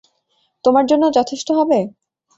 [0.65, 1.79] তোমার জন্যে যথেষ্ট হবে?